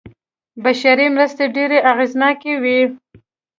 [0.63, 2.79] بشري مرستې ډېرې اغېزناکې وې.